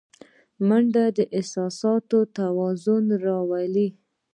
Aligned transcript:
منډه 0.67 1.05
د 1.17 1.19
احساساتو 1.37 2.19
توازن 2.37 3.05
راولي 3.25 3.87